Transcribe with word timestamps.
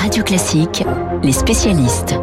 Radio 0.00 0.24
Classique, 0.24 0.82
les 1.22 1.32
spécialistes. 1.32 2.14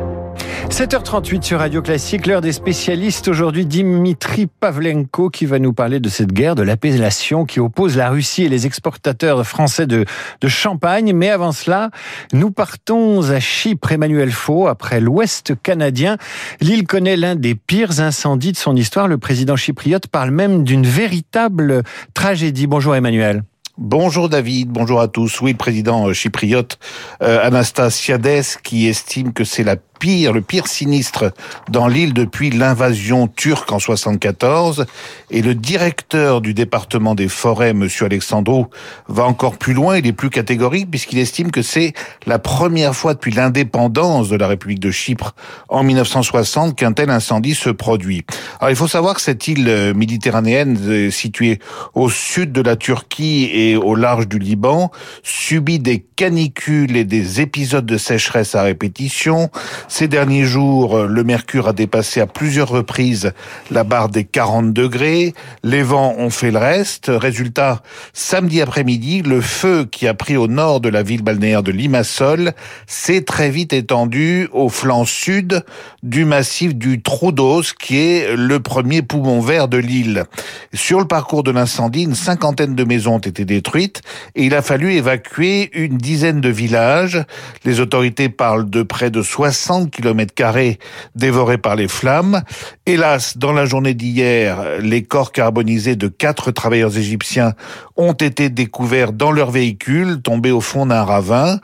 7h38 0.72 1.44
sur 1.44 1.60
Radio 1.60 1.84
Classique, 1.84 2.26
l'heure 2.26 2.42
des 2.42 2.52
spécialistes. 2.52 3.28
Aujourd'hui, 3.28 3.68
Dimitri 3.68 4.48
Pavlenko 4.48 5.30
qui 5.30 5.46
va 5.46 5.60
nous 5.60 5.74
parler 5.74 6.00
de 6.00 6.10
cette 6.10 6.34
guerre 6.34 6.56
de 6.56 6.64
l'appellation 6.64 7.46
qui 7.46 7.60
oppose 7.60 7.96
la 7.96 8.10
Russie 8.10 8.46
et 8.46 8.50
les 8.50 8.66
exportateurs 8.66 9.46
français 9.46 9.86
de, 9.86 10.06
de 10.42 10.48
champagne. 10.48 11.14
Mais 11.14 11.30
avant 11.30 11.52
cela, 11.52 11.92
nous 12.34 12.50
partons 12.50 13.30
à 13.30 13.40
Chypre, 13.40 13.92
Emmanuel 13.92 14.32
Faux, 14.32 14.66
après 14.66 15.00
l'Ouest 15.00 15.54
canadien. 15.62 16.18
L'île 16.60 16.88
connaît 16.88 17.16
l'un 17.16 17.36
des 17.36 17.54
pires 17.54 18.00
incendies 18.00 18.54
de 18.54 18.58
son 18.58 18.76
histoire. 18.76 19.08
Le 19.08 19.20
président 19.20 19.56
chypriote 19.56 20.08
parle 20.08 20.32
même 20.32 20.64
d'une 20.64 20.88
véritable 20.88 21.84
tragédie. 22.16 22.66
Bonjour 22.66 22.96
Emmanuel. 22.96 23.44
Bonjour 23.80 24.28
David, 24.28 24.70
bonjour 24.70 25.00
à 25.00 25.08
tous. 25.08 25.40
Oui, 25.40 25.52
le 25.52 25.58
président 25.58 26.12
chypriote 26.12 26.80
euh, 27.22 27.46
Anastasiades 27.46 28.58
qui 28.64 28.88
estime 28.88 29.34
que 29.34 29.44
c'est 29.44 29.64
la 29.64 29.76
pire, 30.00 30.34
le 30.34 30.42
pire 30.42 30.68
sinistre 30.68 31.32
dans 31.70 31.88
l'île 31.88 32.14
depuis 32.14 32.50
l'invasion 32.50 33.28
turque 33.28 33.72
en 33.72 33.80
74. 33.80 34.86
Et 35.32 35.42
le 35.42 35.56
directeur 35.56 36.42
du 36.42 36.54
département 36.54 37.16
des 37.16 37.28
forêts, 37.28 37.74
monsieur 37.74 38.06
Alexandrou, 38.06 38.68
va 39.08 39.26
encore 39.26 39.58
plus 39.58 39.74
loin. 39.74 39.98
Il 39.98 40.08
est 40.08 40.14
plus 40.14 40.30
catégorique 40.30 40.90
puisqu'il 40.90 41.20
estime 41.20 41.52
que 41.52 41.62
c'est 41.62 41.94
la 42.26 42.40
première 42.40 42.96
fois 42.96 43.14
depuis 43.14 43.32
l'indépendance 43.32 44.30
de 44.30 44.36
la 44.36 44.48
République 44.48 44.80
de 44.80 44.92
Chypre 44.92 45.36
en 45.70 45.84
1960 45.84 46.76
qu'un 46.76 46.94
tel 46.94 47.10
incendie 47.10 47.56
se 47.56 47.70
produit. 47.70 48.26
Alors 48.60 48.70
il 48.70 48.76
faut 48.76 48.88
savoir 48.88 49.16
que 49.16 49.22
cette 49.22 49.48
île 49.48 49.68
euh, 49.68 49.94
méditerranéenne 49.94 50.78
euh, 50.82 51.12
située 51.12 51.60
au 51.94 52.10
sud 52.10 52.52
de 52.52 52.62
la 52.62 52.76
Turquie 52.76 53.50
et 53.54 53.76
au 53.76 53.96
large 53.96 54.28
du 54.28 54.40
Liban 54.40 54.92
subit 55.24 55.80
des 55.80 56.06
canicules 56.16 56.96
et 56.96 57.04
des 57.04 57.42
épisodes 57.42 57.86
de 57.86 57.98
sécheresse 57.98 58.56
à 58.56 58.64
répétition. 58.64 59.50
Ces 59.90 60.10
derniers 60.10 60.44
jours, 60.44 61.06
le 61.06 61.24
mercure 61.24 61.70
a 61.70 61.74
dépassé 61.74 62.20
à 62.20 62.28
plusieurs 62.28 62.68
reprises 62.68 63.32
la 63.72 63.86
barre 63.86 64.10
des 64.10 64.26
40 64.26 64.74
degrés. 64.74 65.34
Les 65.64 65.82
vents 65.82 66.14
ont 66.18 66.30
fait 66.30 66.52
le 66.52 66.58
reste. 66.58 67.10
Résultat, 67.10 67.82
samedi 68.12 68.62
après-midi, 68.62 69.22
le 69.22 69.40
feu 69.40 69.88
qui 69.90 70.06
a 70.06 70.14
pris 70.14 70.36
au 70.36 70.48
nord 70.48 70.82
de 70.82 70.90
la 70.90 71.04
ville 71.04 71.24
balnéaire 71.24 71.64
de 71.64 71.72
Limassol 71.72 72.52
s'est 72.86 73.22
très 73.22 73.50
vite 73.50 73.72
étendu 73.72 74.50
au 74.52 74.68
flanc 74.68 75.06
sud 75.06 75.64
du 76.04 76.26
massif 76.26 76.76
du 76.76 77.02
Troudos, 77.02 77.74
qui 77.80 77.98
est 77.98 78.36
le 78.36 78.60
premier 78.60 79.02
poumon 79.02 79.40
vert 79.40 79.70
de 79.70 79.78
l'île. 79.78 80.26
Sur 80.74 81.00
le 81.00 81.08
parcours 81.08 81.44
de 81.44 81.52
l'incendie, 81.52 82.04
une 82.04 82.16
cinquantaine 82.16 82.76
de 82.76 82.84
maisons 82.84 83.16
ont 83.16 83.20
été 83.20 83.46
détruites 83.46 84.02
et 84.36 84.44
il 84.44 84.54
a 84.54 84.62
fallu 84.62 84.92
évacuer 84.94 85.70
une 85.74 85.98
dizaine 85.98 86.42
de 86.42 86.50
villages. 86.50 87.24
Les 87.64 87.80
autorités 87.80 88.28
parlent 88.28 88.70
de 88.70 88.84
près 88.84 89.12
de 89.12 89.22
60 89.22 89.77
kilomètres 89.86 90.34
carrés 90.34 90.80
dévorés 91.16 91.58
par 91.58 91.76
les 91.76 91.88
flammes. 91.88 92.42
Hélas, 92.86 93.38
dans 93.38 93.54
la 93.54 93.66
journée 93.66 93.94
d'hier, 93.94 94.80
les 94.80 95.04
corps 95.04 95.32
carbonisés 95.32 95.96
de 95.96 96.08
quatre 96.08 96.52
travailleurs 96.52 96.98
égyptiens 96.98 97.54
ont 97.96 98.14
été 98.14 98.50
découverts 98.50 99.14
dans 99.14 99.32
leur 99.32 99.52
véhicule, 99.52 100.22
tombés 100.22 100.52
au 100.52 100.62
fond 100.62 100.86
d'un 100.86 101.04
ravin. 101.04 101.60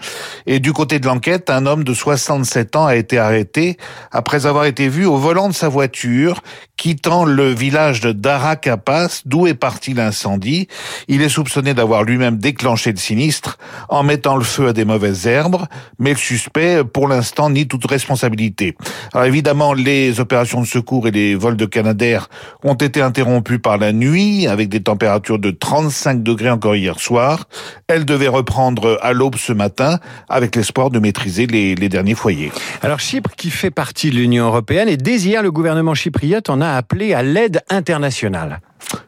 Et 0.46 0.60
du 0.60 0.74
côté 0.74 1.00
de 1.00 1.06
l'enquête, 1.06 1.50
un 1.50 1.66
homme 1.66 1.84
de 1.84 1.94
67 1.94 2.76
ans 2.76 2.86
a 2.86 2.96
été 2.96 3.18
arrêté 3.18 3.78
après 4.12 4.46
avoir 4.46 4.66
été 4.66 4.90
vu 4.90 5.06
au 5.06 5.18
volant 5.18 5.48
de 5.48 5.54
sa 5.54 5.70
voiture, 5.70 6.42
quittant 6.78 7.26
le 7.26 7.54
village 7.54 8.02
de 8.02 8.12
Darakapas, 8.12 9.22
d'où 9.26 9.48
est 9.48 9.54
parti 9.54 9.94
l'incendie. 9.94 10.68
Il 11.08 11.22
est 11.22 11.30
soupçonné 11.30 11.74
d'avoir 11.74 12.04
lui-même 12.04 12.38
déclenché 12.38 12.92
le 12.92 12.98
sinistre 12.98 13.58
en 13.90 14.04
mettant 14.04 14.36
le 14.36 14.44
feu 14.44 14.70
à 14.70 14.74
des 14.74 14.86
mauvaises 14.86 15.28
herbes, 15.28 15.66
mais 16.00 16.12
le 16.12 16.18
suspect, 16.18 16.84
pour 16.84 17.08
l'instant, 17.08 17.50
nie 17.50 17.68
toute 17.68 17.86
responsabilité. 17.86 18.03
Alors 19.14 19.26
évidemment, 19.26 19.74
les 19.74 20.20
opérations 20.20 20.62
de 20.62 20.66
secours 20.66 21.08
et 21.08 21.12
les 21.12 21.36
vols 21.36 21.58
de 21.58 21.66
Canadair 21.66 22.30
ont 22.64 22.74
été 22.74 23.02
interrompus 23.02 23.60
par 23.62 23.78
la 23.78 23.94
nuit, 23.94 24.48
avec 24.48 24.70
des 24.70 24.82
températures 24.82 25.40
de 25.40 25.52
35 25.52 26.24
degrés 26.24 26.50
encore 26.50 26.76
hier 26.76 27.00
soir. 27.00 27.46
Elles 27.88 28.06
devaient 28.06 28.28
reprendre 28.28 28.98
à 29.02 29.14
l'aube 29.14 29.36
ce 29.36 29.54
matin, 29.54 30.00
avec 30.30 30.56
l'espoir 30.56 30.90
de 30.90 31.00
maîtriser 31.00 31.48
les, 31.48 31.76
les 31.76 31.90
derniers 31.90 32.16
foyers. 32.16 32.52
Alors 32.82 33.00
Chypre, 33.00 33.32
qui 33.36 33.50
fait 33.50 33.72
partie 33.72 34.10
de 34.10 34.16
l'Union 34.16 34.46
européenne, 34.46 34.90
et 34.90 34.98
dès 34.98 35.18
hier, 35.22 35.42
le 35.44 35.52
gouvernement 35.52 35.94
chypriote 35.94 36.50
en 36.50 36.62
a 36.62 36.70
appelé 36.70 37.14
à 37.14 37.24
l'aide 37.24 37.62
internationale. 37.70 38.60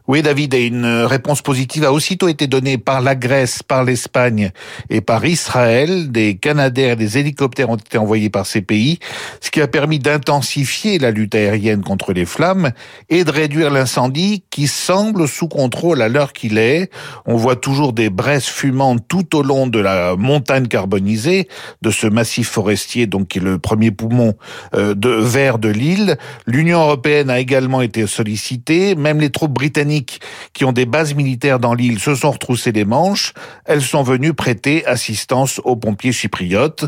Oui, 0.08 0.22
David, 0.22 0.54
une 0.54 0.86
réponse 0.86 1.42
positive 1.42 1.84
a 1.84 1.92
aussitôt 1.92 2.28
été 2.28 2.46
donnée 2.46 2.78
par 2.78 3.02
la 3.02 3.16
Grèce, 3.16 3.64
par 3.64 3.84
l'Espagne 3.84 4.52
et 4.92 5.02
par 5.02 5.26
Israël. 5.26 6.12
Des 6.12 6.36
Canadaires 6.36 6.94
et 6.94 6.96
des 6.96 7.18
hélicoptères 7.18 7.72
ont 7.72 7.76
été 7.76 7.98
envoyés 7.98 8.30
par 8.30 8.46
ces 8.46 8.62
pays, 8.62 9.00
ce 9.42 9.50
qui 9.50 9.62
a 9.62 9.68
permis 9.68 9.98
d'intensifier 9.98 11.00
la 11.00 11.10
lutte 11.10 11.34
aérienne 11.34 11.82
contre 11.82 12.14
les 12.14 12.26
flammes 12.26 12.72
et 13.10 13.24
de 13.24 13.32
réduire 13.32 13.72
l'incendie 13.72 14.44
qui 14.52 14.68
semble 14.68 15.28
sous 15.28 15.48
contrôle 15.48 16.04
à 16.04 16.08
l'heure 16.08 16.34
qu'il 16.34 16.60
est. 16.60 16.92
On 17.26 17.36
voit 17.36 17.56
toujours 17.56 17.92
des 17.92 18.12
braises 18.12 18.46
fumantes 18.46 19.04
tout 19.08 19.36
au 19.36 19.42
long 19.42 19.66
de 19.66 19.80
la 19.80 20.16
montagne 20.16 20.68
carbonisée, 20.68 21.48
de 21.82 21.90
ce 21.90 22.06
massif 22.06 22.50
forestier, 22.50 23.08
donc 23.08 23.30
qui 23.30 23.40
est 23.40 23.42
le 23.42 23.58
premier 23.58 23.90
poumon 23.90 24.36
euh, 24.76 24.94
de 24.94 25.10
vert 25.10 25.58
de 25.58 25.70
l'île. 25.70 26.18
L'Union 26.46 26.82
européenne 26.82 27.32
a 27.32 27.40
également 27.40 27.82
été 27.82 28.06
sollicitée, 28.06 28.94
même 28.94 29.20
les 29.20 29.32
troupes 29.32 29.54
britanniques 29.66 30.22
qui 30.54 30.64
ont 30.64 30.72
des 30.72 30.86
bases 30.86 31.16
militaires 31.16 31.60
dans 31.60 31.74
l'île 31.74 32.00
se 32.00 32.14
sont 32.14 32.30
retroussées 32.30 32.72
les 32.72 32.86
manches. 32.86 33.34
Elles 33.66 33.82
sont 33.82 34.04
venues 34.04 34.34
prêter 34.34 34.86
assistance 34.86 35.60
aux 35.64 35.76
pompiers 35.76 36.12
chypriotes. 36.12 36.86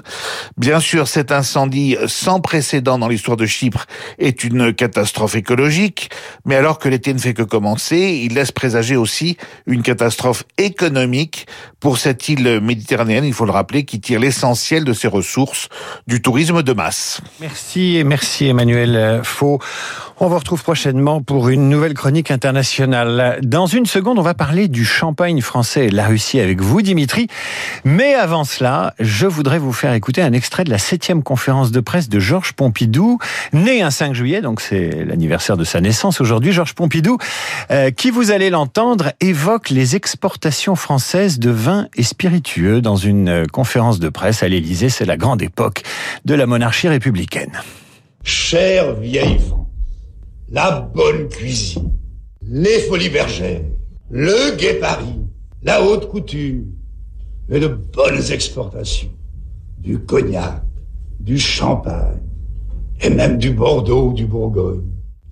Bien 0.57 0.79
sûr, 0.79 1.07
cet 1.07 1.31
incendie 1.31 1.97
sans 2.05 2.39
précédent 2.39 2.99
dans 2.99 3.07
l'histoire 3.07 3.35
de 3.35 3.47
Chypre 3.47 3.87
est 4.19 4.43
une 4.43 4.73
catastrophe 4.73 5.35
écologique, 5.35 6.11
mais 6.45 6.55
alors 6.55 6.77
que 6.77 6.87
l'été 6.87 7.13
ne 7.15 7.19
fait 7.19 7.33
que 7.33 7.41
commencer, 7.41 8.21
il 8.23 8.35
laisse 8.35 8.51
présager 8.51 8.95
aussi 8.95 9.37
une 9.65 9.81
catastrophe 9.81 10.43
économique 10.59 11.47
pour 11.79 11.97
cette 11.97 12.29
île 12.29 12.59
méditerranéenne, 12.61 13.25
il 13.25 13.33
faut 13.33 13.45
le 13.45 13.51
rappeler, 13.51 13.85
qui 13.85 13.99
tire 13.99 14.19
l'essentiel 14.19 14.83
de 14.83 14.93
ses 14.93 15.07
ressources 15.07 15.69
du 16.05 16.21
tourisme 16.21 16.61
de 16.61 16.73
masse. 16.73 17.21
Merci 17.39 17.97
et 17.97 18.03
merci 18.03 18.47
Emmanuel 18.47 19.21
Faux. 19.23 19.59
On 20.19 20.29
vous 20.29 20.39
retrouve 20.39 20.63
prochainement 20.63 21.21
pour 21.21 21.49
une 21.49 21.69
nouvelle 21.69 21.93
chronique 21.93 22.31
internationale. 22.31 23.39
Dans 23.43 23.67
une 23.67 23.85
seconde, 23.85 24.17
on 24.17 24.23
va 24.23 24.33
parler 24.33 24.67
du 24.67 24.83
champagne 24.83 25.41
français 25.41 25.85
et 25.85 25.89
de 25.91 25.95
la 25.95 26.07
Russie 26.07 26.39
avec 26.39 26.59
vous, 26.59 26.81
Dimitri. 26.81 27.27
Mais 27.85 28.15
avant 28.15 28.43
cela, 28.43 28.95
je 28.99 29.27
voudrais 29.27 29.59
vous 29.59 29.73
faire 29.73 29.93
écouter 29.93 30.23
un 30.23 30.33
extrait 30.33 30.63
de 30.63 30.71
la 30.71 30.79
septième 30.79 31.21
conférence 31.21 31.71
de 31.71 31.79
presse 31.81 32.09
de 32.09 32.19
Georges 32.19 32.53
Pompidou, 32.53 33.19
né 33.53 33.83
un 33.83 33.91
5 33.91 34.15
juillet, 34.15 34.41
donc 34.41 34.59
c'est 34.59 35.05
l'anniversaire 35.05 35.55
de 35.55 35.63
sa 35.63 35.81
naissance 35.81 36.19
aujourd'hui. 36.19 36.51
Georges 36.51 36.73
Pompidou, 36.73 37.19
euh, 37.69 37.91
qui 37.91 38.09
vous 38.09 38.31
allez 38.31 38.49
l'entendre, 38.49 39.11
évoque 39.21 39.69
les 39.69 39.95
exportations 39.95 40.75
françaises 40.75 41.37
de 41.37 41.51
vins 41.51 41.89
et 41.95 42.01
spiritueux 42.01 42.81
dans 42.81 42.95
une 42.95 43.45
conférence 43.53 43.99
de 43.99 44.09
presse 44.09 44.41
à 44.41 44.47
l'Élysée. 44.47 44.89
C'est 44.89 45.05
la 45.05 45.15
grande 45.15 45.43
époque 45.43 45.83
de 46.25 46.33
la 46.33 46.47
monarchie 46.47 46.87
républicaine. 46.87 47.51
La 50.49 50.81
bonne 50.81 51.27
cuisine, 51.27 51.91
les 52.41 52.79
folies 52.81 53.09
bergères, 53.09 53.63
le 54.09 54.55
gai 54.55 54.75
Paris, 54.75 55.25
la 55.61 55.83
haute 55.83 56.07
couture 56.07 56.63
et 57.49 57.59
de 57.59 57.67
bonnes 57.67 58.31
exportations, 58.31 59.11
du 59.77 59.99
cognac, 59.99 60.63
du 61.19 61.37
champagne. 61.37 62.21
Et 63.01 63.11
même 63.11 63.37
du 63.37 63.51
Bordeaux 63.51 64.07
ou 64.07 64.13
du 64.13 64.25
Bourgogne. 64.25 64.81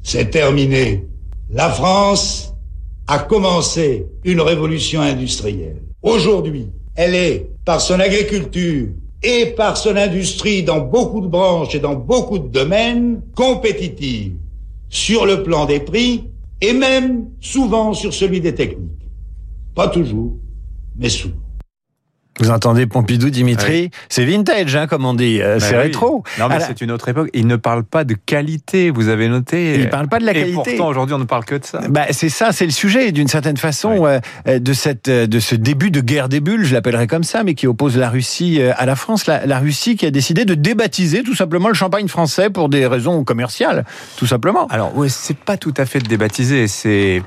C'est 0.04 0.30
terminé. 0.30 1.08
La 1.50 1.68
France 1.70 2.54
a 3.08 3.18
commencé 3.18 4.06
une 4.24 4.42
révolution 4.42 5.02
industrielle. 5.02 5.82
Aujourd'hui, 6.04 6.68
elle 6.94 7.16
est, 7.16 7.50
par 7.66 7.82
son 7.82 8.00
agriculture 8.00 8.90
et 9.24 9.48
par 9.58 9.78
son 9.78 9.96
industrie 9.96 10.62
dans 10.62 10.82
beaucoup 10.82 11.22
de 11.22 11.28
branches 11.28 11.74
et 11.74 11.80
dans 11.80 11.96
beaucoup 11.96 12.38
de 12.38 12.50
domaines, 12.50 13.22
compétitive 13.34 14.34
sur 14.90 15.26
le 15.26 15.44
plan 15.44 15.66
des 15.66 15.80
prix 15.80 16.26
et 16.62 16.74
même 16.74 17.30
souvent 17.40 17.94
sur 17.94 18.14
celui 18.14 18.42
des 18.42 18.56
techniques. 18.56 18.92
Pas 19.74 19.88
toujours, 19.88 20.38
mais 20.96 21.10
souvent. 21.10 21.45
Vous 22.40 22.50
entendez 22.50 22.86
Pompidou, 22.86 23.30
Dimitri? 23.30 23.92
C'est 24.10 24.26
vintage, 24.26 24.76
hein, 24.76 24.88
comme 24.88 25.06
on 25.06 25.14
dit. 25.14 25.42
Euh, 25.42 25.58
c'est 25.60 25.78
rétro. 25.78 26.24
Non, 26.38 26.50
mais 26.50 26.60
c'est 26.60 26.82
une 26.82 26.92
autre 26.92 27.08
époque. 27.08 27.30
Il 27.34 27.48
ne 27.48 27.56
parle 27.56 27.86
pas 27.86 28.04
de 28.04 28.14
qualité, 28.14 28.90
vous 28.90 29.08
avez 29.08 29.30
noté. 29.30 29.76
Il 29.76 29.82
ne 29.82 29.86
parle 29.86 30.10
pas 30.10 30.20
de 30.20 30.26
la 30.26 30.34
qualité. 30.34 30.52
Et 30.52 30.54
pourtant, 30.54 30.90
aujourd'hui, 30.90 31.16
on 31.16 31.20
ne 31.20 31.24
parle 31.24 31.46
que 31.46 31.56
de 31.56 31.64
ça. 31.64 31.80
Bah, 31.88 32.08
c'est 32.12 32.28
ça, 32.28 32.52
c'est 32.52 32.66
le 32.66 32.72
sujet, 32.72 33.14
d'une 33.14 33.30
certaine 33.30 33.56
façon, 33.56 34.06
euh, 34.06 34.60
de, 34.60 34.74
cette, 34.74 35.08
euh, 35.08 35.28
de 35.28 35.40
ce 35.40 35.56
début 35.56 35.92
de 35.92 36.02
guerre 36.02 36.28
des 36.28 36.42
bulles, 36.42 36.66
je 36.66 36.74
l'appellerai 36.74 37.08
comme 37.08 37.24
ça, 37.24 37.44
mais 37.44 37.54
qui 37.54 37.68
oppose 37.68 37.96
la 37.96 38.10
Russie 38.10 38.62
à 38.62 38.86
la 38.86 38.98
France. 38.98 39.28
La, 39.28 39.46
la, 39.46 39.60
Russie 39.60 39.96
qui 39.96 40.06
a 40.06 40.12
décidé 40.12 40.44
de 40.44 40.56
débaptiser 40.56 41.24
tout 41.24 41.36
simplement 41.36 41.70
le 41.70 41.74
champagne 41.74 42.10
français 42.10 42.50
pour 42.50 42.68
des 42.68 42.86
raisons 42.86 43.24
commerciales, 43.24 43.86
tout 44.18 44.28
simplement. 44.28 44.68
Alors, 44.68 44.96
ouais, 44.98 45.08
c'est 45.08 45.38
pas 45.38 45.56
tout 45.56 45.74
à 45.78 45.86
fait 45.86 46.00
de 46.00 46.08
débaptiser, 46.08 46.68
c'est 46.68 47.22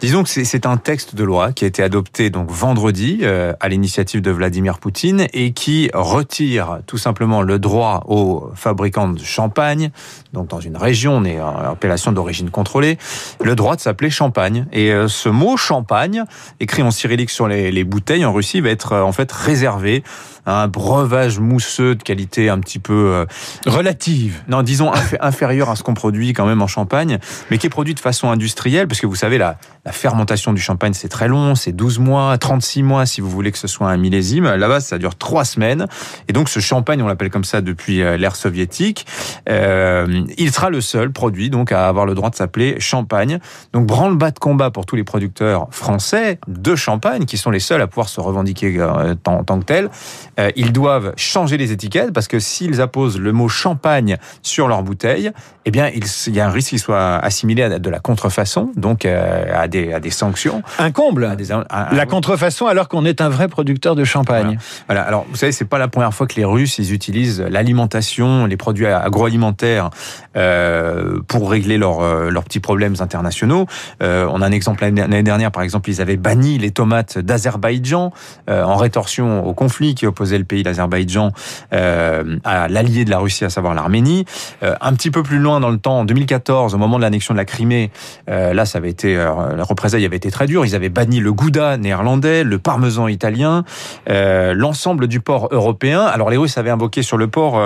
Disons 0.00 0.22
que 0.22 0.28
c'est 0.28 0.64
un 0.64 0.76
texte 0.76 1.16
de 1.16 1.24
loi 1.24 1.50
qui 1.52 1.64
a 1.64 1.66
été 1.66 1.82
adopté 1.82 2.30
donc 2.30 2.52
vendredi 2.52 3.18
euh, 3.22 3.52
à 3.58 3.68
l'initiative 3.68 4.20
de 4.20 4.30
Vladimir 4.30 4.78
Poutine 4.78 5.26
et 5.32 5.52
qui 5.52 5.90
retire 5.92 6.78
tout 6.86 6.98
simplement 6.98 7.42
le 7.42 7.58
droit 7.58 8.04
aux 8.06 8.48
fabricants 8.54 9.08
de 9.08 9.18
champagne, 9.18 9.90
donc 10.32 10.46
dans 10.46 10.60
une 10.60 10.76
région, 10.76 11.16
on 11.16 11.24
est 11.24 11.40
en 11.40 11.56
appellation 11.72 12.12
d'origine 12.12 12.50
contrôlée, 12.50 12.96
le 13.42 13.56
droit 13.56 13.74
de 13.74 13.80
s'appeler 13.80 14.08
champagne. 14.08 14.66
Et 14.72 14.92
euh, 14.92 15.08
ce 15.08 15.28
mot 15.28 15.56
champagne, 15.56 16.22
écrit 16.60 16.82
en 16.82 16.92
cyrillique 16.92 17.30
sur 17.30 17.48
les, 17.48 17.72
les 17.72 17.82
bouteilles 17.82 18.24
en 18.24 18.32
Russie, 18.32 18.60
va 18.60 18.70
être 18.70 18.92
euh, 18.92 19.02
en 19.02 19.12
fait 19.12 19.32
réservé 19.32 20.04
un 20.52 20.68
breuvage 20.68 21.38
mousseux 21.38 21.94
de 21.94 22.02
qualité 22.02 22.48
un 22.48 22.58
petit 22.58 22.78
peu 22.78 23.26
relative. 23.66 24.42
Non, 24.48 24.62
disons 24.62 24.92
inférieure 25.20 25.70
à 25.70 25.76
ce 25.76 25.82
qu'on 25.82 25.94
produit 25.94 26.32
quand 26.32 26.46
même 26.46 26.62
en 26.62 26.66
Champagne, 26.66 27.18
mais 27.50 27.58
qui 27.58 27.66
est 27.66 27.70
produit 27.70 27.94
de 27.94 28.00
façon 28.00 28.30
industrielle, 28.30 28.88
parce 28.88 29.00
que 29.00 29.06
vous 29.06 29.16
savez 29.16 29.38
la, 29.38 29.58
la 29.84 29.92
fermentation 29.92 30.52
du 30.52 30.60
champagne 30.60 30.92
c'est 30.92 31.08
très 31.08 31.28
long, 31.28 31.54
c'est 31.54 31.72
12 31.72 31.98
mois, 31.98 32.36
36 32.38 32.82
mois 32.82 33.06
si 33.06 33.20
vous 33.20 33.30
voulez 33.30 33.52
que 33.52 33.58
ce 33.58 33.68
soit 33.68 33.88
un 33.88 33.96
millésime. 33.96 34.44
Là-bas 34.44 34.80
ça 34.80 34.98
dure 34.98 35.16
3 35.16 35.44
semaines, 35.44 35.86
et 36.28 36.32
donc 36.32 36.48
ce 36.48 36.60
champagne 36.60 37.02
on 37.02 37.06
l'appelle 37.06 37.30
comme 37.30 37.44
ça 37.44 37.60
depuis 37.60 37.98
l'ère 37.98 38.36
soviétique. 38.36 39.06
Euh, 39.48 40.24
il 40.36 40.52
sera 40.52 40.70
le 40.70 40.80
seul 40.80 41.10
produit 41.10 41.50
donc 41.50 41.72
à 41.72 41.88
avoir 41.88 42.06
le 42.06 42.14
droit 42.14 42.30
de 42.30 42.34
s'appeler 42.34 42.80
champagne. 42.80 43.38
Donc 43.72 43.86
branle-bas 43.86 44.30
de 44.30 44.38
combat 44.38 44.70
pour 44.70 44.86
tous 44.86 44.96
les 44.96 45.04
producteurs 45.04 45.68
français 45.70 46.38
de 46.46 46.76
champagne 46.76 47.24
qui 47.24 47.36
sont 47.36 47.50
les 47.50 47.60
seuls 47.60 47.80
à 47.80 47.86
pouvoir 47.86 48.08
se 48.08 48.20
revendiquer 48.20 48.78
euh, 48.78 49.14
en 49.26 49.44
tant 49.44 49.58
que 49.60 49.64
tels. 49.64 49.90
Euh, 50.38 50.50
ils 50.56 50.72
doivent 50.72 51.12
changer 51.16 51.56
les 51.56 51.72
étiquettes 51.72 52.12
parce 52.12 52.28
que 52.28 52.38
s'ils 52.38 52.80
apposent 52.80 53.18
le 53.18 53.32
mot 53.32 53.48
champagne 53.48 54.16
sur 54.42 54.68
leur 54.68 54.82
bouteille, 54.82 55.32
eh 55.64 55.70
bien 55.70 55.88
il 55.88 56.34
y 56.34 56.40
a 56.40 56.46
un 56.46 56.50
risque 56.50 56.70
qu'il 56.70 56.78
soit 56.78 57.16
assimilé 57.16 57.62
à 57.62 57.78
de 57.78 57.90
la 57.90 58.00
contrefaçon, 58.00 58.70
donc 58.76 59.04
euh, 59.04 59.44
à 59.54 59.68
des, 59.68 59.92
à 59.92 60.00
des 60.00 60.10
sanctions. 60.10 60.62
Un 60.78 60.90
comble. 60.90 61.24
À 61.24 61.36
des, 61.36 61.52
à, 61.52 61.88
la 61.92 62.06
contrefaçon 62.06 62.66
alors 62.66 62.88
qu'on 62.88 63.04
est 63.04 63.20
un 63.20 63.28
vrai 63.28 63.48
producteur 63.48 63.94
de 63.94 64.04
champagne. 64.04 64.46
Voilà. 64.46 64.60
voilà. 64.86 65.02
Alors 65.02 65.26
vous 65.28 65.36
savez, 65.36 65.52
c'est 65.52 65.64
pas 65.64 65.78
la 65.78 65.88
première 65.88 66.14
fois 66.14 66.26
que 66.26 66.36
les 66.36 66.44
Russes 66.44 66.78
ils 66.78 66.92
utilisent 66.92 67.40
l'alimentation, 67.40 68.46
les 68.46 68.56
produits 68.56 68.86
agroalimentaires 68.86 69.90
euh, 70.36 71.20
pour 71.26 71.50
régler 71.50 71.78
leurs 71.78 72.00
euh, 72.00 72.30
leurs 72.30 72.44
petits 72.44 72.60
problèmes 72.60 72.96
internationaux. 73.00 73.66
Euh, 74.02 74.26
on 74.30 74.42
a 74.42 74.46
un 74.46 74.52
exemple 74.52 74.82
l'année 74.84 75.22
dernière, 75.22 75.50
par 75.50 75.62
exemple, 75.62 75.90
ils 75.90 76.00
avaient 76.00 76.16
banni 76.16 76.58
les 76.58 76.70
tomates 76.70 77.18
d'Azerbaïdjan 77.18 78.12
euh, 78.48 78.62
en 78.62 78.76
rétorsion 78.76 79.46
au 79.46 79.54
conflit 79.54 79.94
qui 79.94 80.06
le 80.36 80.44
pays 80.44 80.62
d'Azerbaïdjan 80.62 81.32
euh, 81.72 82.36
à 82.44 82.68
l'allié 82.68 83.06
de 83.06 83.10
la 83.10 83.18
Russie, 83.18 83.46
à 83.46 83.50
savoir 83.50 83.74
l'Arménie. 83.74 84.26
un 84.62 84.92
petit 84.92 85.10
peu 85.10 85.22
plus 85.22 85.38
loin 85.38 85.60
dans 85.60 85.70
le 85.70 85.78
temps, 85.78 86.00
en 86.00 86.04
2014, 86.04 86.74
au 86.74 86.78
moment 86.78 86.98
de 86.98 87.02
l'annexion 87.02 87.32
de 87.32 87.38
la 87.38 87.44
Crimée, 87.44 87.90
là, 88.26 88.64
ça 88.66 88.78
avait 88.78 88.90
été 88.90 89.14
la 89.14 89.64
représailles 89.64 90.04
avait 90.04 90.16
été 90.16 90.30
très 90.30 90.46
dure. 90.46 90.66
Ils 90.66 90.74
avaient 90.74 90.88
banni 90.88 91.20
le 91.20 91.32
gouda 91.32 91.76
néerlandais, 91.76 92.44
le 92.44 92.58
parmesan 92.58 93.08
italien, 93.08 93.64
l'ensemble 94.06 95.06
du 95.06 95.20
port 95.20 95.48
européen. 95.52 96.02
Alors 96.02 96.30
les 96.30 96.36
Russes 96.36 96.58
avaient 96.58 96.70
invoqué 96.70 97.02
sur 97.02 97.16
le 97.16 97.28
port 97.28 97.62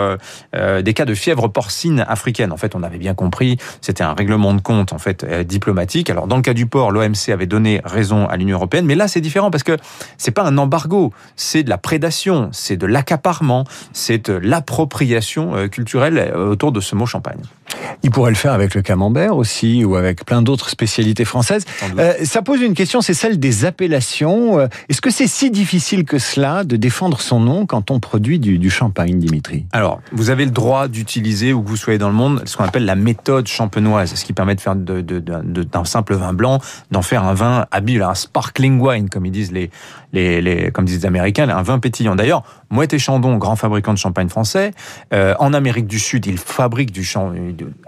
des 0.53 0.95
cas 0.95 1.05
de 1.05 1.15
fièvre 1.15 1.49
porcine 1.49 2.05
africaine. 2.07 2.53
En 2.53 2.57
fait, 2.57 2.75
on 2.75 2.83
avait 2.83 2.99
bien 2.99 3.15
compris, 3.15 3.57
c'était 3.81 4.05
un 4.05 4.15
règlement 4.15 4.55
de 4.55 4.61
compte 4.61 4.93
en 4.93 4.99
fait 4.99 5.25
euh, 5.25 5.45
diplomatique. 5.45 6.11
Alors 6.11 6.27
dans 6.27 6.37
le 6.37 6.43
cas 6.43 6.55
du 6.55 6.67
port, 6.67 6.91
l'OMC 6.91 7.31
avait 7.33 7.47
donné 7.47 7.81
raison 7.85 8.27
à 8.27 8.37
l'Union 8.37 8.57
européenne, 8.57 8.85
mais 8.85 8.95
là 8.95 9.09
c'est 9.09 9.21
différent 9.21 9.51
parce 9.51 9.63
que 9.63 9.77
c'est 10.19 10.31
pas 10.31 10.45
un 10.45 10.59
embargo, 10.59 11.13
c'est 11.37 11.63
de 11.63 11.71
la 11.71 11.79
prédation, 11.79 12.49
c'est 12.53 12.77
de 12.77 12.87
l'accaparement, 12.87 13.65
c'est 13.93 14.31
de 14.31 14.35
l'appropriation 14.35 15.57
euh, 15.57 15.69
culturelle 15.69 16.19
euh, 16.19 16.51
autour 16.51 16.73
de 16.73 16.81
ce 16.81 16.95
mot 16.95 17.07
champagne. 17.07 17.41
Il 18.03 18.11
pourrait 18.11 18.31
le 18.31 18.37
faire 18.37 18.53
avec 18.53 18.75
le 18.75 18.83
camembert 18.83 19.37
aussi 19.37 19.85
ou 19.85 19.97
avec 19.97 20.25
plein 20.25 20.43
d'autres 20.43 20.69
spécialités 20.69 21.25
françaises. 21.25 21.65
Euh, 21.99 22.13
ça 22.25 22.43
pose 22.43 22.61
une 22.61 22.75
question, 22.75 23.01
c'est 23.01 23.15
celle 23.15 23.39
des 23.39 23.65
appellations. 23.65 24.61
Est-ce 24.89 25.01
que 25.01 25.11
c'est 25.11 25.27
si 25.27 25.51
difficile 25.51 26.05
que 26.05 26.19
cela 26.19 26.65
de 26.65 26.77
défendre 26.77 27.21
son 27.21 27.41
nom 27.41 27.67
quand 27.67 27.91
on 27.91 27.99
produit 27.99 28.39
du, 28.39 28.59
du 28.59 28.71
champagne, 28.71 29.19
Dimitri? 29.19 29.67
Alors, 29.73 30.01
vous 30.13 30.31
avez 30.31 30.45
le 30.45 30.51
droit 30.51 30.89
d'utiliser, 30.89 31.53
où 31.53 31.63
que 31.63 31.69
vous 31.69 31.77
soyez 31.77 31.99
dans 31.99 32.09
le 32.09 32.15
monde, 32.15 32.43
ce 32.45 32.57
qu'on 32.57 32.65
appelle 32.65 32.85
la 32.85 32.97
méthode 32.97 33.47
champenoise, 33.47 34.15
ce 34.15 34.25
qui 34.25 34.33
permet 34.33 34.55
de 34.55 34.61
faire 34.61 34.77
d'un 34.77 35.85
simple 35.85 36.15
vin 36.15 36.33
blanc, 36.33 36.61
d'en 36.91 37.03
faire 37.03 37.25
un 37.25 37.35
vin 37.35 37.67
habile, 37.71 38.03
un 38.03 38.15
sparkling 38.15 38.81
wine, 38.81 39.09
comme 39.09 39.27
ils 39.27 39.33
disent 39.33 39.53
les, 39.53 39.71
les, 40.13 40.41
les 40.41 40.71
comme 40.71 40.85
disent 40.85 41.01
les 41.01 41.07
Américains, 41.07 41.49
un 41.49 41.63
vin 41.63 41.79
pétillant. 41.79 42.15
D'ailleurs, 42.15 42.43
Moët 42.71 42.93
et 42.93 42.99
Chandon, 42.99 43.37
grand 43.37 43.57
fabricant 43.57 43.93
de 43.93 43.99
champagne 43.99 44.29
français, 44.29 44.73
euh, 45.13 45.35
en 45.39 45.53
Amérique 45.53 45.87
du 45.87 45.99
Sud, 45.99 46.27
ils 46.27 46.39
fabriquent 46.39 46.93
du, 46.93 47.09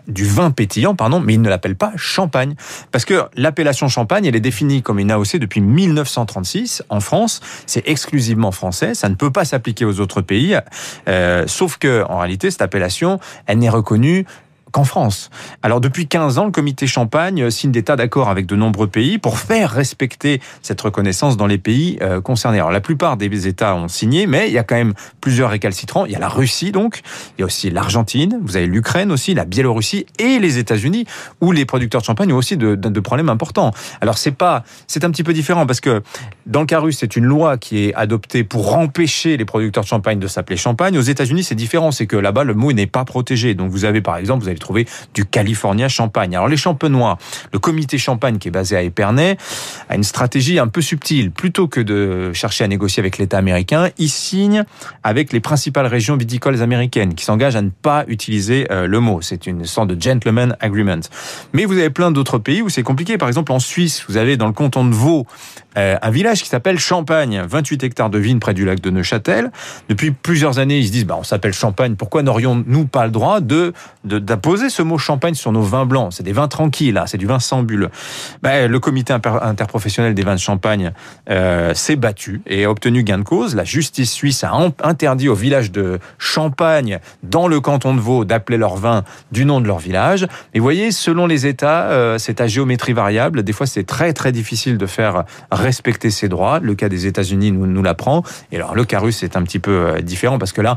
du 0.08 0.24
vin 0.24 0.50
pétillant, 0.50 0.94
pardon, 0.94 1.20
mais 1.20 1.34
ils 1.34 1.42
ne 1.42 1.48
l'appellent 1.48 1.76
pas 1.76 1.92
champagne. 1.96 2.54
Parce 2.92 3.04
que 3.04 3.24
l'appellation 3.36 3.88
champagne, 3.88 4.26
elle 4.26 4.36
est 4.36 4.40
définie 4.40 4.82
comme 4.82 4.98
une 4.98 5.10
AOC 5.10 5.36
depuis 5.36 5.60
1936. 5.60 6.82
En 6.88 7.00
France, 7.00 7.40
c'est 7.66 7.86
exclusivement 7.88 8.52
français, 8.52 8.94
ça 8.94 9.08
ne 9.08 9.14
peut 9.14 9.30
pas 9.30 9.44
s'appliquer 9.44 9.84
aux 9.84 10.00
autres 10.00 10.20
pays, 10.20 10.56
euh, 11.08 11.44
sauf 11.46 11.78
que, 11.78 12.04
en 12.08 12.18
réalité, 12.18 12.50
cette 12.50 12.62
appellation, 12.62 13.20
elle 13.46 13.58
n'est 13.58 13.68
reconnue 13.68 14.26
qu'en 14.74 14.82
France. 14.82 15.30
Alors 15.62 15.80
depuis 15.80 16.08
15 16.08 16.38
ans, 16.38 16.46
le 16.46 16.50
comité 16.50 16.88
Champagne 16.88 17.48
signe 17.48 17.70
des 17.70 17.84
tas 17.84 17.94
d'accords 17.94 18.28
avec 18.28 18.44
de 18.44 18.56
nombreux 18.56 18.88
pays 18.88 19.18
pour 19.18 19.38
faire 19.38 19.70
respecter 19.70 20.40
cette 20.62 20.80
reconnaissance 20.80 21.36
dans 21.36 21.46
les 21.46 21.58
pays 21.58 21.96
euh, 22.02 22.20
concernés. 22.20 22.58
Alors 22.58 22.72
la 22.72 22.80
plupart 22.80 23.16
des 23.16 23.46
États 23.46 23.76
ont 23.76 23.86
signé, 23.86 24.26
mais 24.26 24.48
il 24.48 24.52
y 24.52 24.58
a 24.58 24.64
quand 24.64 24.74
même 24.74 24.94
plusieurs 25.20 25.50
récalcitrants. 25.50 26.06
Il 26.06 26.12
y 26.12 26.16
a 26.16 26.18
la 26.18 26.28
Russie 26.28 26.72
donc, 26.72 27.02
il 27.38 27.42
y 27.42 27.44
a 27.44 27.46
aussi 27.46 27.70
l'Argentine, 27.70 28.40
vous 28.42 28.56
avez 28.56 28.66
l'Ukraine 28.66 29.12
aussi, 29.12 29.32
la 29.32 29.44
Biélorussie 29.44 30.06
et 30.18 30.40
les 30.40 30.58
États-Unis, 30.58 31.06
où 31.40 31.52
les 31.52 31.66
producteurs 31.66 32.00
de 32.00 32.06
champagne 32.06 32.32
ont 32.32 32.36
aussi 32.36 32.56
de 32.56 33.00
problèmes 33.00 33.28
importants. 33.28 33.70
Alors 34.00 34.18
c'est 34.18 34.32
pas, 34.32 34.64
c'est 34.88 35.04
un 35.04 35.10
petit 35.12 35.22
peu 35.22 35.32
différent 35.32 35.66
parce 35.66 35.80
que 35.80 36.02
dans 36.46 36.60
le 36.60 36.66
cas 36.66 36.80
russe, 36.80 36.98
c'est 36.98 37.14
une 37.14 37.26
loi 37.26 37.58
qui 37.58 37.84
est 37.84 37.94
adoptée 37.94 38.42
pour 38.42 38.76
empêcher 38.76 39.36
les 39.36 39.44
producteurs 39.44 39.84
de 39.84 39.88
champagne 39.88 40.18
de 40.18 40.26
s'appeler 40.26 40.56
champagne. 40.56 40.98
Aux 40.98 41.02
États-Unis, 41.02 41.44
c'est 41.44 41.54
différent, 41.54 41.92
c'est 41.92 42.08
que 42.08 42.16
là-bas 42.16 42.42
le 42.42 42.54
mot 42.54 42.72
n'est 42.72 42.88
pas 42.88 43.04
protégé. 43.04 43.54
Donc 43.54 43.70
vous 43.70 43.84
avez 43.84 44.00
par 44.00 44.16
exemple, 44.16 44.42
vous 44.42 44.48
avez 44.48 44.58
trouver 44.64 44.86
du 45.14 45.24
California 45.24 45.88
Champagne. 45.88 46.34
Alors 46.34 46.48
les 46.48 46.56
champenois, 46.56 47.18
le 47.52 47.58
comité 47.58 47.98
Champagne 47.98 48.38
qui 48.38 48.48
est 48.48 48.50
basé 48.50 48.76
à 48.76 48.82
Épernay, 48.82 49.36
a 49.88 49.94
une 49.94 50.02
stratégie 50.02 50.58
un 50.58 50.68
peu 50.68 50.80
subtile. 50.80 51.30
Plutôt 51.30 51.68
que 51.68 51.80
de 51.80 52.32
chercher 52.32 52.64
à 52.64 52.68
négocier 52.68 53.00
avec 53.00 53.18
l'État 53.18 53.38
américain, 53.38 53.90
il 53.98 54.08
signe 54.08 54.64
avec 55.02 55.32
les 55.32 55.40
principales 55.40 55.86
régions 55.86 56.16
viticoles 56.16 56.62
américaines 56.62 57.14
qui 57.14 57.24
s'engagent 57.24 57.56
à 57.56 57.62
ne 57.62 57.70
pas 57.70 58.04
utiliser 58.08 58.66
euh, 58.70 58.86
le 58.86 59.00
mot. 59.00 59.20
C'est 59.22 59.46
une 59.46 59.64
sorte 59.64 59.88
de 59.88 60.00
gentleman 60.00 60.56
agreement. 60.60 61.00
Mais 61.52 61.64
vous 61.64 61.78
avez 61.78 61.90
plein 61.90 62.10
d'autres 62.10 62.38
pays 62.38 62.62
où 62.62 62.68
c'est 62.68 62.82
compliqué. 62.82 63.18
Par 63.18 63.28
exemple, 63.28 63.52
en 63.52 63.58
Suisse, 63.58 64.04
vous 64.08 64.16
avez 64.16 64.36
dans 64.36 64.46
le 64.46 64.52
canton 64.52 64.84
de 64.84 64.94
Vaud 64.94 65.26
euh, 65.76 65.96
un 66.00 66.10
village 66.10 66.42
qui 66.42 66.48
s'appelle 66.48 66.78
Champagne, 66.78 67.42
28 67.48 67.82
hectares 67.84 68.10
de 68.10 68.18
vignes 68.18 68.38
près 68.38 68.54
du 68.54 68.64
lac 68.64 68.80
de 68.80 68.90
Neuchâtel. 68.90 69.50
Depuis 69.88 70.12
plusieurs 70.12 70.58
années, 70.58 70.78
ils 70.78 70.86
se 70.86 70.92
disent, 70.92 71.06
bah, 71.06 71.16
on 71.18 71.24
s'appelle 71.24 71.52
Champagne, 71.52 71.96
pourquoi 71.96 72.22
n'aurions-nous 72.22 72.86
pas 72.86 73.06
le 73.06 73.12
droit 73.12 73.40
de 73.40 73.72
d'imposer 74.04 74.53
ce 74.56 74.82
mot 74.82 74.98
champagne 74.98 75.34
sur 75.34 75.52
nos 75.52 75.62
vins 75.62 75.86
blancs 75.86 76.12
C'est 76.12 76.22
des 76.22 76.32
vins 76.32 76.48
tranquilles, 76.48 76.94
là, 76.94 77.06
c'est 77.06 77.18
du 77.18 77.26
vin 77.26 77.38
sans 77.38 77.62
bulle. 77.62 77.90
Bah, 78.42 78.66
le 78.66 78.80
comité 78.80 79.12
interprofessionnel 79.12 80.14
des 80.14 80.22
vins 80.22 80.34
de 80.34 80.40
Champagne 80.40 80.92
euh, 81.30 81.74
s'est 81.74 81.96
battu 81.96 82.42
et 82.46 82.64
a 82.64 82.70
obtenu 82.70 83.02
gain 83.02 83.18
de 83.18 83.22
cause. 83.22 83.54
La 83.54 83.64
justice 83.64 84.12
suisse 84.12 84.44
a 84.44 84.52
interdit 84.82 85.28
au 85.28 85.34
village 85.34 85.72
de 85.72 85.98
Champagne, 86.18 86.98
dans 87.22 87.48
le 87.48 87.60
canton 87.60 87.94
de 87.94 88.00
Vaud, 88.00 88.24
d'appeler 88.24 88.58
leur 88.58 88.76
vin 88.76 89.04
du 89.32 89.44
nom 89.44 89.60
de 89.60 89.66
leur 89.66 89.78
village. 89.78 90.26
Et 90.52 90.58
vous 90.58 90.64
voyez, 90.64 90.90
selon 90.90 91.26
les 91.26 91.46
États, 91.46 91.84
euh, 91.90 92.18
c'est 92.18 92.40
à 92.40 92.46
géométrie 92.46 92.92
variable. 92.92 93.42
Des 93.42 93.52
fois, 93.52 93.66
c'est 93.66 93.84
très 93.84 94.12
très 94.12 94.32
difficile 94.32 94.78
de 94.78 94.86
faire 94.86 95.24
respecter 95.50 96.10
ses 96.10 96.28
droits. 96.28 96.60
Le 96.60 96.74
cas 96.74 96.88
des 96.88 97.06
États-Unis 97.06 97.52
nous, 97.52 97.82
l'apprend. 97.82 98.22
Et 98.52 98.56
alors 98.56 98.74
le 98.74 98.84
cas 98.84 99.00
est 99.22 99.36
un 99.36 99.42
petit 99.42 99.58
peu 99.58 99.70
euh, 99.70 100.00
différent 100.00 100.38
parce 100.38 100.52
que 100.52 100.60
là, 100.60 100.76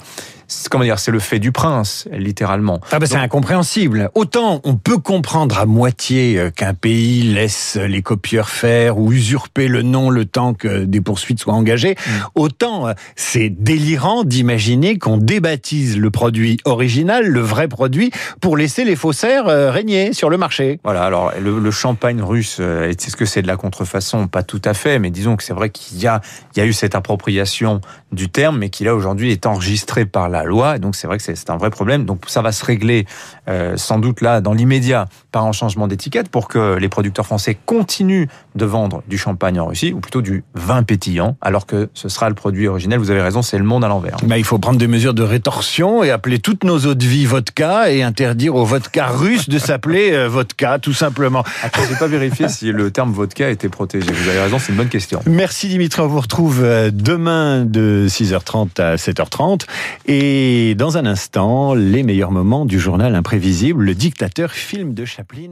comment 0.69 0.83
dire, 0.83 0.99
c'est 0.99 1.11
le 1.11 1.19
fait 1.19 1.39
du 1.39 1.51
prince, 1.51 2.07
littéralement. 2.11 2.79
Ah 2.91 2.99
bah 2.99 3.05
c'est 3.05 3.15
incompréhensible. 3.15 4.09
Autant 4.15 4.61
on 4.63 4.75
peut 4.75 4.97
comprendre 4.97 5.59
à 5.59 5.65
moitié 5.65 6.37
euh, 6.37 6.51
qu'un 6.51 6.73
pays 6.73 7.21
laisse 7.33 7.75
les 7.75 8.01
copieurs 8.01 8.49
faire 8.49 8.97
ou 8.97 9.11
usurper 9.11 9.67
le 9.67 9.81
nom 9.81 10.09
le 10.09 10.25
temps 10.25 10.53
que 10.53 10.85
des 10.85 11.01
poursuites 11.01 11.39
soient 11.39 11.53
engagées, 11.53 11.95
mm. 11.95 12.11
autant 12.35 12.87
euh, 12.87 12.93
c'est 13.15 13.49
délirant 13.49 14.23
d'imaginer 14.23 14.97
qu'on 14.97 15.17
débaptise 15.17 15.97
le 15.97 16.11
produit 16.11 16.57
original, 16.65 17.27
le 17.27 17.39
vrai 17.39 17.67
produit, 17.67 18.11
pour 18.41 18.57
laisser 18.57 18.85
les 18.85 18.95
faussaires 18.95 19.47
euh, 19.47 19.71
régner 19.71 20.13
sur 20.13 20.29
le 20.29 20.37
marché. 20.37 20.79
Voilà, 20.83 21.03
alors 21.03 21.31
le, 21.39 21.59
le 21.59 21.71
champagne 21.71 22.21
russe, 22.21 22.59
est-ce 22.59 23.15
que 23.15 23.25
c'est 23.25 23.41
de 23.41 23.47
la 23.47 23.57
contrefaçon? 23.57 24.27
Pas 24.27 24.43
tout 24.43 24.61
à 24.63 24.73
fait, 24.73 24.99
mais 24.99 25.09
disons 25.09 25.35
que 25.35 25.43
c'est 25.43 25.53
vrai 25.53 25.69
qu'il 25.69 25.99
y 25.99 26.07
a, 26.07 26.21
il 26.55 26.59
y 26.59 26.61
a 26.61 26.65
eu 26.65 26.73
cette 26.73 26.95
appropriation 26.95 27.81
du 28.11 28.29
terme, 28.29 28.59
mais 28.59 28.69
qui 28.69 28.83
là 28.83 28.95
aujourd'hui 28.95 29.31
est 29.31 29.45
enregistré 29.45 30.05
par 30.05 30.29
la 30.29 30.36
la 30.37 30.43
loi. 30.43 30.75
Et 30.75 30.79
donc 30.79 30.95
c'est 30.95 31.07
vrai 31.07 31.17
que 31.17 31.23
c'est 31.23 31.49
un 31.49 31.57
vrai 31.57 31.69
problème. 31.69 32.05
Donc 32.05 32.23
ça 32.27 32.41
va 32.41 32.51
se 32.51 32.63
régler 32.63 33.05
euh, 33.47 33.77
sans 33.77 33.99
doute 33.99 34.21
là 34.21 34.41
dans 34.41 34.53
l'immédiat 34.53 35.05
par 35.31 35.45
un 35.45 35.51
changement 35.51 35.87
d'étiquette 35.87 36.29
pour 36.29 36.47
que 36.47 36.75
les 36.75 36.89
producteurs 36.89 37.25
français 37.25 37.57
continuent 37.65 38.27
de 38.55 38.65
vendre 38.65 39.03
du 39.07 39.17
champagne 39.17 39.59
en 39.59 39.67
Russie 39.67 39.93
ou 39.93 39.99
plutôt 39.99 40.21
du 40.21 40.43
vin 40.55 40.83
pétillant, 40.83 41.37
alors 41.41 41.65
que 41.65 41.89
ce 41.93 42.09
sera 42.09 42.29
le 42.29 42.35
produit 42.35 42.67
originel. 42.67 42.99
Vous 42.99 43.11
avez 43.11 43.21
raison, 43.21 43.41
c'est 43.41 43.57
le 43.57 43.63
monde 43.63 43.83
à 43.83 43.87
l'envers. 43.87 44.17
Bah, 44.23 44.37
il 44.37 44.43
faut 44.43 44.57
prendre 44.57 44.79
des 44.79 44.87
mesures 44.87 45.13
de 45.13 45.23
rétorsion 45.23 46.03
et 46.03 46.11
appeler 46.11 46.39
toutes 46.39 46.63
nos 46.63 46.79
eaux 46.85 46.95
de 46.95 47.05
vie 47.05 47.25
vodka 47.25 47.91
et 47.91 48.03
interdire 48.03 48.55
au 48.55 48.65
vodka 48.65 49.07
russe 49.07 49.49
de 49.49 49.59
s'appeler 49.59 50.11
euh, 50.13 50.27
vodka, 50.27 50.79
tout 50.79 50.93
simplement. 50.93 51.43
Je 51.75 51.93
n'ai 51.93 51.99
pas 51.99 52.07
vérifié 52.07 52.49
si 52.49 52.71
le 52.71 52.91
terme 52.91 53.11
vodka 53.11 53.49
était 53.49 53.69
protégé. 53.69 54.11
Vous 54.11 54.29
avez 54.29 54.39
raison, 54.39 54.59
c'est 54.59 54.71
une 54.71 54.77
bonne 54.77 54.89
question. 54.89 55.21
Merci 55.25 55.67
Dimitri, 55.67 56.01
on 56.01 56.07
vous 56.07 56.19
retrouve 56.19 56.63
euh, 56.63 56.89
demain 56.93 57.65
de 57.65 58.07
6h30 58.09 58.81
à 58.81 58.95
7h30 58.95 59.61
et 60.27 60.75
dans 60.75 60.97
un 60.97 61.05
instant, 61.05 61.73
les 61.73 62.03
meilleurs 62.03 62.31
moments 62.31 62.65
du 62.65 62.79
journal 62.79 63.15
imprévisible, 63.15 63.85
le 63.85 63.95
dictateur 63.95 64.51
film 64.51 64.93
de 64.93 65.05
Chaplin 65.05 65.51